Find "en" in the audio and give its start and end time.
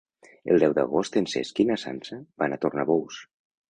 1.23-1.29